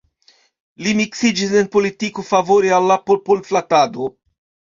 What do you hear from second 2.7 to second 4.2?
al la popol-flatado.